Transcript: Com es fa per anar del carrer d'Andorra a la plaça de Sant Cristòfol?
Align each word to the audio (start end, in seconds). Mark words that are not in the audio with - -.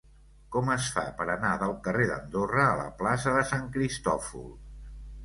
Com 0.53 0.69
es 0.75 0.85
fa 0.93 1.01
per 1.19 1.27
anar 1.33 1.51
del 1.63 1.73
carrer 1.87 2.07
d'Andorra 2.11 2.63
a 2.71 2.79
la 2.79 2.87
plaça 3.03 3.35
de 3.37 3.45
Sant 3.51 3.69
Cristòfol? 3.77 4.49